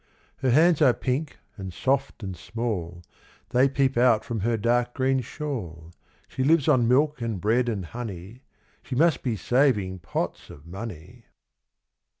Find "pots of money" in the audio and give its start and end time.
9.99-11.25